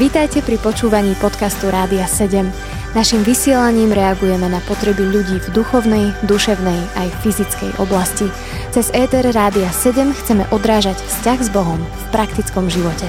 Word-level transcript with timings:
Vítajte 0.00 0.40
pri 0.40 0.56
počúvaní 0.56 1.12
podcastu 1.20 1.68
Rádia 1.68 2.08
7. 2.08 2.48
Naším 2.96 3.20
vysielaním 3.20 3.92
reagujeme 3.92 4.48
na 4.48 4.64
potreby 4.64 5.04
ľudí 5.04 5.44
v 5.44 5.48
duchovnej, 5.52 6.16
duševnej 6.24 6.80
aj 6.96 7.08
fyzickej 7.20 7.76
oblasti. 7.76 8.32
Cez 8.72 8.88
ETR 8.96 9.28
Rádia 9.28 9.68
7 9.68 10.16
chceme 10.24 10.48
odrážať 10.56 10.96
vzťah 10.96 11.38
s 11.44 11.48
Bohom 11.52 11.76
v 11.76 12.04
praktickom 12.16 12.72
živote. 12.72 13.04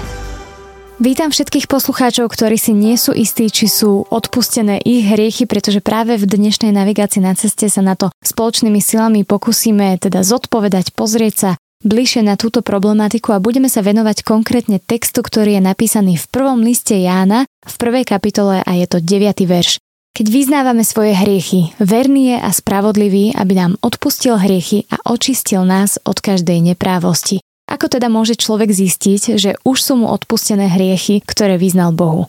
Vítam 0.99 1.31
všetkých 1.31 1.71
poslucháčov, 1.71 2.27
ktorí 2.27 2.59
si 2.59 2.75
nie 2.75 2.99
sú 2.99 3.15
istí, 3.15 3.47
či 3.47 3.71
sú 3.71 4.05
odpustené 4.11 4.83
ich 4.83 5.07
hriechy, 5.07 5.47
pretože 5.47 5.79
práve 5.79 6.19
v 6.19 6.27
dnešnej 6.27 6.75
navigácii 6.75 7.23
na 7.23 7.33
ceste 7.39 7.71
sa 7.71 7.79
na 7.79 7.95
to 7.95 8.11
spoločnými 8.19 8.83
silami 8.83 9.23
pokúsime 9.23 9.95
teda 9.95 10.27
zodpovedať, 10.27 10.91
pozrieť 10.93 11.35
sa 11.39 11.51
bližšie 11.85 12.25
na 12.25 12.37
túto 12.37 12.61
problematiku 12.65 13.33
a 13.35 13.43
budeme 13.43 13.69
sa 13.69 13.85
venovať 13.85 14.25
konkrétne 14.25 14.77
textu, 14.81 15.21
ktorý 15.21 15.57
je 15.57 15.63
napísaný 15.63 16.17
v 16.17 16.25
prvom 16.29 16.61
liste 16.61 16.97
Jána 16.97 17.45
v 17.61 17.75
prvej 17.77 18.05
kapitole 18.05 18.61
a 18.61 18.71
je 18.77 18.85
to 18.89 18.97
9. 19.01 19.45
verš. 19.45 19.77
Keď 20.11 20.27
vyznávame 20.27 20.83
svoje 20.83 21.15
hriechy, 21.15 21.71
verný 21.79 22.35
je 22.35 22.37
a 22.43 22.49
spravodlivý, 22.51 23.31
aby 23.31 23.53
nám 23.55 23.79
odpustil 23.79 24.35
hriechy 24.35 24.83
a 24.91 24.99
očistil 25.07 25.63
nás 25.63 26.03
od 26.03 26.19
každej 26.19 26.59
neprávosti. 26.59 27.39
Ako 27.71 27.87
teda 27.87 28.11
môže 28.11 28.35
človek 28.35 28.67
zistiť, 28.75 29.39
že 29.39 29.55
už 29.63 29.77
sú 29.79 30.03
mu 30.03 30.11
odpustené 30.11 30.67
hriechy, 30.67 31.23
ktoré 31.23 31.55
vyznal 31.55 31.95
Bohu? 31.95 32.27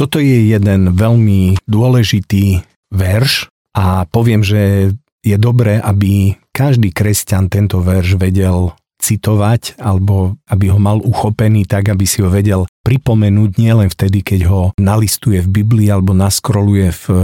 Toto 0.00 0.16
je 0.16 0.48
jeden 0.48 0.96
veľmi 0.96 1.60
dôležitý 1.68 2.64
verš 2.88 3.52
a 3.76 4.08
poviem, 4.08 4.40
že 4.40 4.90
je 5.20 5.36
dobré, 5.36 5.76
aby 5.84 6.40
každý 6.54 6.94
kresťan 6.94 7.50
tento 7.50 7.82
verš 7.82 8.14
vedel 8.14 8.70
citovať 9.02 9.76
alebo 9.82 10.38
aby 10.48 10.70
ho 10.70 10.78
mal 10.78 11.02
uchopený 11.02 11.66
tak, 11.66 11.90
aby 11.90 12.06
si 12.06 12.22
ho 12.22 12.30
vedel 12.30 12.64
pripomenúť 12.86 13.50
nielen 13.58 13.90
vtedy, 13.90 14.22
keď 14.22 14.40
ho 14.48 14.60
nalistuje 14.78 15.42
v 15.42 15.52
Biblii 15.60 15.90
alebo 15.90 16.14
naskroluje 16.14 16.88
v 16.94 17.04
e, 17.10 17.16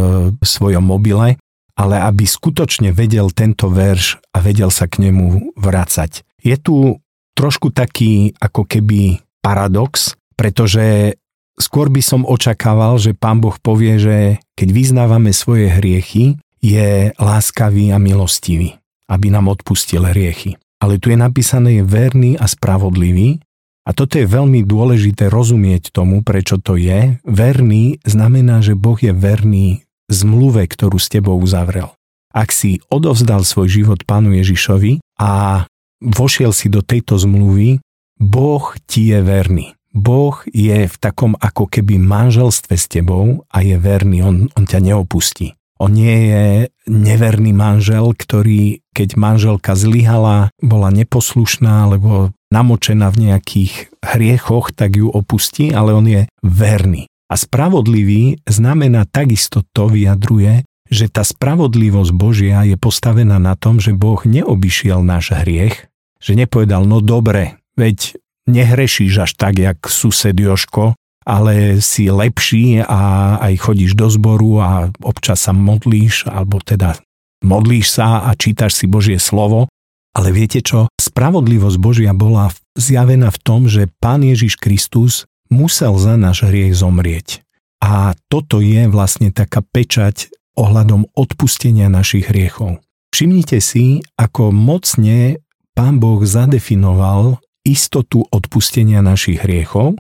svojom 0.43 0.85
mobile, 0.85 1.39
ale 1.79 1.97
aby 2.03 2.29
skutočne 2.29 2.93
vedel 2.93 3.33
tento 3.33 3.73
verš 3.73 4.21
a 4.35 4.43
vedel 4.45 4.69
sa 4.69 4.91
k 4.91 5.09
nemu 5.09 5.57
vracať. 5.57 6.27
Je 6.43 6.57
tu 6.61 7.01
trošku 7.33 7.73
taký 7.73 8.37
ako 8.37 8.69
keby 8.69 9.23
paradox, 9.41 10.19
pretože 10.37 11.17
skôr 11.57 11.89
by 11.89 12.03
som 12.05 12.29
očakával, 12.29 13.01
že 13.01 13.17
pán 13.17 13.41
Boh 13.41 13.57
povie, 13.57 13.97
že 13.97 14.17
keď 14.57 14.69
vyznávame 14.69 15.33
svoje 15.33 15.73
hriechy, 15.73 16.37
je 16.61 17.17
láskavý 17.17 17.89
a 17.93 17.97
milostivý, 17.97 18.80
aby 19.11 19.35
nám 19.35 19.51
odpustil 19.51 20.07
hriechy. 20.07 20.55
Ale 20.79 21.03
tu 21.03 21.11
je 21.11 21.19
napísané, 21.19 21.83
je 21.83 21.85
verný 21.85 22.39
a 22.39 22.47
spravodlivý 22.47 23.43
a 23.85 23.91
toto 23.91 24.23
je 24.23 24.29
veľmi 24.29 24.63
dôležité 24.63 25.27
rozumieť 25.27 25.91
tomu, 25.91 26.23
prečo 26.23 26.63
to 26.63 26.79
je. 26.79 27.19
Verný 27.27 27.99
znamená, 28.07 28.63
že 28.63 28.79
Boh 28.79 28.97
je 28.97 29.11
verný 29.11 29.83
zmluve, 30.07 30.63
ktorú 30.69 31.01
s 31.01 31.11
tebou 31.11 31.35
uzavrel. 31.41 31.91
Ak 32.31 32.55
si 32.55 32.79
odovzdal 32.87 33.43
svoj 33.43 33.83
život 33.83 34.07
Pánu 34.07 34.37
Ježišovi 34.39 35.03
a 35.19 35.65
vošiel 35.99 36.55
si 36.55 36.71
do 36.71 36.87
tejto 36.87 37.19
zmluvy, 37.19 37.83
Boh 38.21 38.65
ti 38.87 39.11
je 39.11 39.19
verný. 39.25 39.75
Boh 39.91 40.39
je 40.47 40.87
v 40.87 40.97
takom 41.03 41.35
ako 41.35 41.67
keby 41.67 41.99
manželstve 41.99 42.79
s 42.79 42.87
tebou 42.87 43.43
a 43.51 43.59
je 43.67 43.75
verný, 43.75 44.23
on, 44.23 44.47
on 44.55 44.65
ťa 44.71 44.79
neopustí. 44.79 45.59
On 45.81 45.89
nie 45.89 46.29
je 46.29 46.45
neverný 46.85 47.57
manžel, 47.57 48.13
ktorý, 48.13 48.85
keď 48.93 49.17
manželka 49.17 49.73
zlyhala, 49.73 50.53
bola 50.61 50.93
neposlušná 50.93 51.89
alebo 51.89 52.37
namočená 52.53 53.09
v 53.09 53.33
nejakých 53.33 53.89
hriechoch, 54.05 54.77
tak 54.77 55.01
ju 55.01 55.09
opustí, 55.09 55.73
ale 55.73 55.97
on 55.97 56.05
je 56.05 56.23
verný. 56.45 57.09
A 57.33 57.35
spravodlivý 57.41 58.45
znamená 58.45 59.09
takisto 59.09 59.65
to 59.73 59.89
vyjadruje, 59.89 60.69
že 60.91 61.07
tá 61.07 61.23
spravodlivosť 61.23 62.13
Božia 62.13 62.67
je 62.67 62.75
postavená 62.75 63.39
na 63.39 63.55
tom, 63.55 63.79
že 63.79 63.95
Boh 63.95 64.19
neobyšiel 64.21 65.01
náš 65.07 65.33
hriech, 65.33 65.87
že 66.19 66.35
nepovedal, 66.35 66.85
no 66.85 66.99
dobre, 66.99 67.63
veď 67.79 68.19
nehrešíš 68.51 69.31
až 69.31 69.33
tak, 69.39 69.63
jak 69.63 69.79
sused 69.87 70.35
Joško, 70.35 70.99
ale 71.25 71.79
si 71.85 72.09
lepší 72.09 72.81
a 72.81 73.37
aj 73.41 73.55
chodíš 73.61 73.93
do 73.97 74.09
zboru 74.09 74.61
a 74.61 74.71
občas 75.05 75.45
sa 75.45 75.53
modlíš, 75.53 76.29
alebo 76.29 76.61
teda 76.61 76.97
modlíš 77.45 78.01
sa 78.01 78.25
a 78.29 78.35
čítaš 78.37 78.81
si 78.81 78.87
Božie 78.89 79.21
slovo. 79.21 79.69
Ale 80.11 80.35
viete 80.35 80.59
čo? 80.59 80.91
Spravodlivosť 80.99 81.79
Božia 81.79 82.11
bola 82.11 82.51
zjavená 82.75 83.31
v 83.31 83.39
tom, 83.47 83.71
že 83.71 83.87
Pán 84.03 84.27
Ježiš 84.27 84.59
Kristus 84.59 85.31
musel 85.53 85.95
za 86.03 86.19
náš 86.19 86.47
hriech 86.51 86.75
zomrieť. 86.75 87.47
A 87.81 88.13
toto 88.29 88.61
je 88.61 88.91
vlastne 88.91 89.31
taká 89.31 89.63
pečať 89.63 90.35
ohľadom 90.59 91.09
odpustenia 91.15 91.89
našich 91.89 92.29
hriechov. 92.29 92.83
Všimnite 93.15 93.59
si, 93.63 94.03
ako 94.19 94.53
mocne 94.53 95.41
Pán 95.73 96.03
Boh 96.03 96.21
zadefinoval 96.27 97.41
istotu 97.65 98.27
odpustenia 98.29 99.01
našich 99.01 99.41
hriechov 99.41 99.97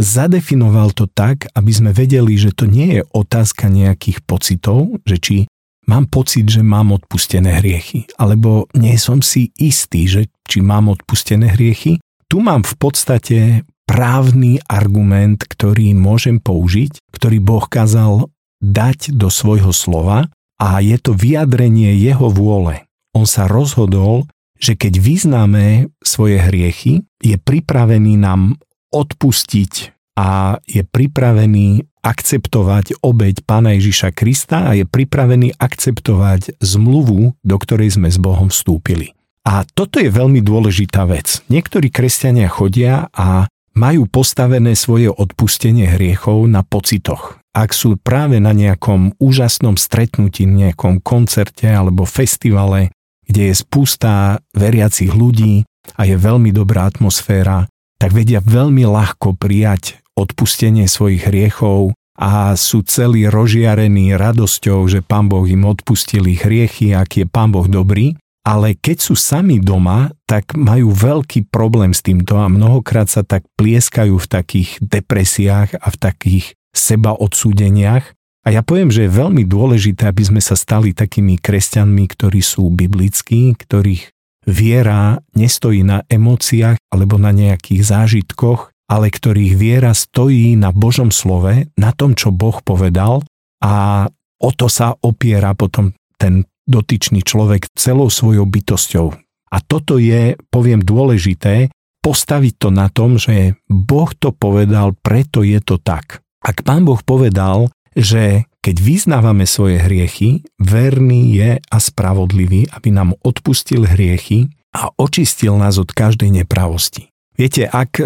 zadefinoval 0.00 0.96
to 0.96 1.06
tak, 1.06 1.46
aby 1.52 1.70
sme 1.70 1.90
vedeli, 1.92 2.40
že 2.40 2.56
to 2.56 2.64
nie 2.64 2.98
je 2.98 3.02
otázka 3.12 3.68
nejakých 3.68 4.24
pocitov, 4.24 4.98
že 5.04 5.16
či 5.20 5.36
mám 5.86 6.08
pocit, 6.08 6.48
že 6.48 6.64
mám 6.64 6.96
odpustené 6.96 7.60
hriechy, 7.60 8.08
alebo 8.16 8.66
nie 8.72 8.96
som 8.96 9.20
si 9.20 9.52
istý, 9.60 10.08
že 10.08 10.32
či 10.48 10.64
mám 10.64 10.88
odpustené 10.88 11.52
hriechy. 11.52 12.00
Tu 12.30 12.36
mám 12.40 12.64
v 12.64 12.74
podstate 12.80 13.38
právny 13.84 14.62
argument, 14.70 15.42
ktorý 15.42 15.92
môžem 15.98 16.38
použiť, 16.38 17.02
ktorý 17.10 17.42
Boh 17.42 17.66
kázal 17.66 18.30
dať 18.62 19.18
do 19.18 19.26
svojho 19.26 19.74
slova 19.74 20.30
a 20.62 20.78
je 20.78 20.94
to 21.00 21.16
vyjadrenie 21.16 21.98
jeho 21.98 22.30
vôle. 22.30 22.86
On 23.10 23.26
sa 23.26 23.50
rozhodol, 23.50 24.30
že 24.60 24.78
keď 24.78 24.94
vyznáme 25.00 25.90
svoje 26.04 26.38
hriechy, 26.38 27.02
je 27.18 27.34
pripravený 27.34 28.20
nám 28.20 28.60
odpustiť 28.92 29.72
a 30.18 30.58
je 30.66 30.82
pripravený 30.84 31.88
akceptovať 32.00 33.00
obeď 33.00 33.44
Pána 33.44 33.76
Ježiša 33.76 34.12
Krista 34.12 34.68
a 34.68 34.76
je 34.76 34.84
pripravený 34.84 35.56
akceptovať 35.56 36.60
zmluvu, 36.60 37.36
do 37.40 37.56
ktorej 37.56 37.96
sme 38.00 38.08
s 38.08 38.18
Bohom 38.20 38.48
vstúpili. 38.48 39.16
A 39.46 39.64
toto 39.64 39.96
je 39.96 40.12
veľmi 40.12 40.44
dôležitá 40.44 41.08
vec. 41.08 41.40
Niektorí 41.48 41.88
kresťania 41.88 42.48
chodia 42.52 43.08
a 43.16 43.48
majú 43.72 44.04
postavené 44.04 44.76
svoje 44.76 45.08
odpustenie 45.08 45.88
hriechov 45.88 46.44
na 46.50 46.60
pocitoch. 46.60 47.40
Ak 47.50 47.72
sú 47.74 47.96
práve 47.96 48.38
na 48.38 48.52
nejakom 48.52 49.16
úžasnom 49.18 49.80
stretnutí, 49.80 50.44
nejakom 50.46 51.00
koncerte 51.00 51.66
alebo 51.66 52.04
festivale, 52.04 52.92
kde 53.26 53.50
je 53.50 53.54
spústa 53.54 54.42
veriacich 54.54 55.14
ľudí 55.14 55.64
a 55.96 56.02
je 56.06 56.18
veľmi 56.18 56.50
dobrá 56.50 56.86
atmosféra, 56.90 57.69
tak 58.00 58.16
vedia 58.16 58.40
veľmi 58.40 58.88
ľahko 58.88 59.36
prijať 59.36 60.00
odpustenie 60.16 60.88
svojich 60.88 61.28
hriechov 61.28 61.92
a 62.16 62.56
sú 62.56 62.80
celí 62.84 63.28
rozžiarení 63.28 64.16
radosťou, 64.16 64.88
že 64.88 65.04
Pán 65.04 65.28
Boh 65.28 65.44
im 65.44 65.68
odpustil 65.68 66.28
ich 66.28 66.44
hriechy, 66.44 66.96
aký 66.96 67.24
je 67.24 67.28
Pán 67.28 67.52
Boh 67.52 67.68
dobrý, 67.68 68.16
ale 68.44 68.72
keď 68.76 68.96
sú 69.04 69.14
sami 69.16 69.60
doma, 69.60 70.12
tak 70.24 70.56
majú 70.56 70.92
veľký 70.96 71.52
problém 71.52 71.92
s 71.92 72.00
týmto 72.00 72.40
a 72.40 72.48
mnohokrát 72.48 73.08
sa 73.08 73.20
tak 73.20 73.44
plieskajú 73.60 74.16
v 74.16 74.26
takých 74.28 74.80
depresiách 74.80 75.76
a 75.76 75.86
v 75.92 75.96
takých 76.00 76.46
seba 76.72 77.12
odsúdeniach. 77.12 78.16
A 78.40 78.48
ja 78.48 78.64
poviem, 78.64 78.88
že 78.88 79.04
je 79.04 79.12
veľmi 79.20 79.44
dôležité, 79.44 80.08
aby 80.08 80.24
sme 80.24 80.40
sa 80.40 80.56
stali 80.56 80.96
takými 80.96 81.36
kresťanmi, 81.36 82.04
ktorí 82.08 82.40
sú 82.40 82.72
biblickí, 82.72 83.52
ktorých 83.52 84.08
viera 84.48 85.20
nestojí 85.36 85.84
na 85.84 86.04
emóciách 86.08 86.80
alebo 86.92 87.20
na 87.20 87.30
nejakých 87.30 87.82
zážitkoch, 87.84 88.72
ale 88.90 89.06
ktorých 89.12 89.54
viera 89.54 89.94
stojí 89.94 90.58
na 90.58 90.74
Božom 90.74 91.14
slove, 91.14 91.70
na 91.78 91.90
tom, 91.94 92.18
čo 92.18 92.34
Boh 92.34 92.58
povedal 92.64 93.22
a 93.62 94.06
o 94.40 94.50
to 94.50 94.66
sa 94.66 94.96
opiera 95.04 95.52
potom 95.54 95.92
ten 96.16 96.48
dotyčný 96.66 97.22
človek 97.22 97.70
celou 97.76 98.08
svojou 98.08 98.48
bytosťou. 98.48 99.06
A 99.50 99.56
toto 99.62 99.98
je, 99.98 100.38
poviem, 100.50 100.80
dôležité, 100.80 101.70
postaviť 102.00 102.54
to 102.56 102.68
na 102.70 102.88
tom, 102.88 103.20
že 103.20 103.58
Boh 103.68 104.08
to 104.14 104.32
povedal, 104.32 104.96
preto 104.96 105.44
je 105.44 105.58
to 105.60 105.76
tak. 105.76 106.22
Ak 106.40 106.64
pán 106.64 106.88
Boh 106.88 106.98
povedal, 107.02 107.68
že 107.92 108.48
keď 108.60 108.76
vyznávame 108.76 109.48
svoje 109.48 109.80
hriechy, 109.80 110.44
verný 110.60 111.32
je 111.32 111.50
a 111.56 111.76
spravodlivý, 111.80 112.68
aby 112.76 112.92
nám 112.92 113.16
odpustil 113.24 113.88
hriechy 113.88 114.52
a 114.76 114.92
očistil 115.00 115.56
nás 115.56 115.80
od 115.80 115.90
každej 115.90 116.28
nepravosti. 116.44 117.08
Viete, 117.34 117.64
ak 117.64 117.98
e, 117.98 118.04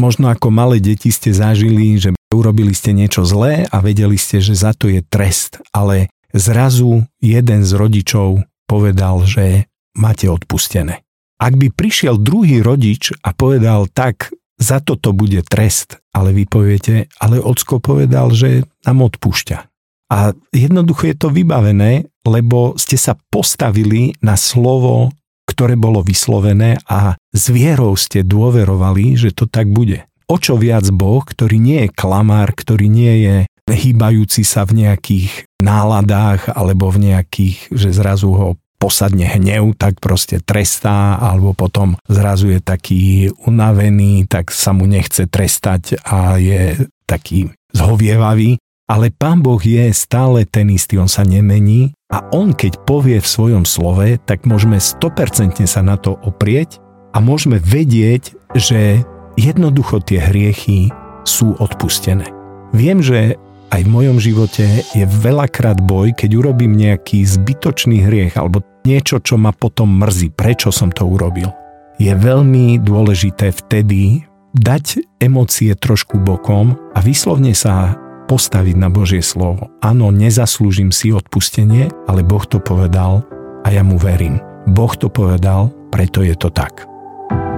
možno 0.00 0.32
ako 0.32 0.48
malé 0.48 0.80
deti 0.80 1.12
ste 1.12 1.36
zažili, 1.36 2.00
že 2.00 2.16
urobili 2.32 2.72
ste 2.72 2.96
niečo 2.96 3.28
zlé 3.28 3.68
a 3.68 3.84
vedeli 3.84 4.16
ste, 4.16 4.40
že 4.40 4.56
za 4.56 4.72
to 4.72 4.88
je 4.88 5.04
trest, 5.04 5.60
ale 5.70 6.08
zrazu 6.32 7.04
jeden 7.20 7.62
z 7.62 7.72
rodičov 7.76 8.40
povedal, 8.64 9.28
že 9.28 9.68
máte 9.94 10.26
odpustené. 10.32 11.04
Ak 11.36 11.60
by 11.60 11.68
prišiel 11.68 12.16
druhý 12.16 12.64
rodič 12.64 13.12
a 13.20 13.36
povedal 13.36 13.86
tak, 13.92 14.32
za 14.54 14.78
toto 14.78 15.10
bude 15.12 15.42
trest, 15.42 15.98
ale 16.14 16.30
vy 16.30 16.46
poviete, 16.46 17.10
ale 17.18 17.42
ocko 17.42 17.82
povedal, 17.82 18.30
že 18.30 18.62
nám 18.86 19.02
odpúšťa. 19.12 19.73
A 20.12 20.36
jednoducho 20.52 21.08
je 21.08 21.16
to 21.16 21.28
vybavené, 21.32 22.08
lebo 22.24 22.76
ste 22.76 22.96
sa 23.00 23.16
postavili 23.32 24.16
na 24.20 24.36
slovo, 24.36 25.12
ktoré 25.48 25.76
bolo 25.76 26.00
vyslovené 26.00 26.80
a 26.88 27.16
s 27.32 27.44
vierou 27.52 27.96
ste 27.96 28.24
dôverovali, 28.24 29.16
že 29.16 29.32
to 29.32 29.44
tak 29.48 29.68
bude. 29.68 30.04
O 30.24 30.40
čo 30.40 30.56
viac 30.56 30.88
Boh, 30.88 31.20
ktorý 31.20 31.60
nie 31.60 31.84
je 31.84 31.92
klamár, 31.92 32.56
ktorý 32.56 32.88
nie 32.88 33.14
je 33.28 33.36
hýbajúci 33.68 34.44
sa 34.44 34.68
v 34.68 34.84
nejakých 34.84 35.48
náladách 35.60 36.52
alebo 36.52 36.92
v 36.92 37.12
nejakých, 37.12 37.72
že 37.72 37.96
zrazu 37.96 38.32
ho 38.32 38.48
posadne 38.76 39.24
hnev, 39.24 39.72
tak 39.80 39.96
proste 39.96 40.44
trestá, 40.44 41.16
alebo 41.16 41.56
potom 41.56 41.96
zrazu 42.04 42.52
je 42.52 42.60
taký 42.60 43.32
unavený, 43.48 44.28
tak 44.28 44.52
sa 44.52 44.76
mu 44.76 44.84
nechce 44.84 45.24
trestať 45.24 45.96
a 46.04 46.36
je 46.36 46.84
taký 47.08 47.48
zhovievavý. 47.72 48.60
Ale 48.84 49.08
Pán 49.08 49.40
Boh 49.40 49.56
je 49.64 49.88
stále 49.96 50.44
ten 50.44 50.68
istý, 50.68 51.00
on 51.00 51.08
sa 51.08 51.24
nemení 51.24 51.96
a 52.12 52.20
on 52.36 52.52
keď 52.52 52.84
povie 52.84 53.16
v 53.16 53.24
svojom 53.24 53.64
slove, 53.64 54.20
tak 54.28 54.44
môžeme 54.44 54.76
100% 54.76 55.64
sa 55.64 55.80
na 55.80 55.96
to 55.96 56.20
oprieť 56.20 56.84
a 57.16 57.24
môžeme 57.24 57.56
vedieť, 57.56 58.36
že 58.52 59.00
jednoducho 59.40 60.04
tie 60.04 60.20
hriechy 60.20 60.92
sú 61.24 61.56
odpustené. 61.56 62.28
Viem, 62.76 63.00
že 63.00 63.40
aj 63.72 63.88
v 63.88 63.92
mojom 63.96 64.20
živote 64.20 64.84
je 64.92 65.04
veľakrát 65.08 65.80
boj, 65.80 66.12
keď 66.12 66.44
urobím 66.44 66.76
nejaký 66.76 67.24
zbytočný 67.24 68.04
hriech 68.04 68.36
alebo 68.36 68.60
niečo, 68.84 69.16
čo 69.16 69.40
ma 69.40 69.56
potom 69.56 69.88
mrzí, 69.96 70.36
prečo 70.36 70.68
som 70.68 70.92
to 70.92 71.08
urobil. 71.08 71.48
Je 71.96 72.12
veľmi 72.12 72.84
dôležité 72.84 73.48
vtedy 73.48 74.28
dať 74.52 75.00
emócie 75.24 75.72
trošku 75.72 76.20
bokom 76.20 76.76
a 76.92 77.00
vyslovne 77.00 77.56
sa 77.56 78.03
postaviť 78.26 78.76
na 78.76 78.88
Božie 78.88 79.20
slovo. 79.20 79.72
Áno, 79.84 80.08
nezaslúžim 80.10 80.90
si 80.90 81.12
odpustenie, 81.12 81.92
ale 82.08 82.24
Boh 82.24 82.42
to 82.44 82.60
povedal 82.60 83.24
a 83.64 83.68
ja 83.72 83.84
mu 83.84 83.96
verím. 84.00 84.40
Boh 84.68 84.92
to 84.96 85.12
povedal, 85.12 85.72
preto 85.92 86.24
je 86.24 86.32
to 86.36 86.48
tak. 86.48 86.88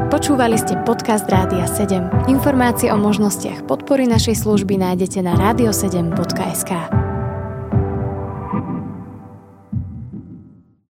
Počúvali 0.07 0.55
ste 0.55 0.79
podcast 0.87 1.27
Rádia 1.27 1.67
7. 1.67 2.31
Informácie 2.31 2.95
o 2.95 2.99
možnostiach 2.99 3.67
podpory 3.67 4.07
našej 4.07 4.39
služby 4.39 4.79
nájdete 4.79 5.19
na 5.19 5.35
radio7.sk. 5.35 7.06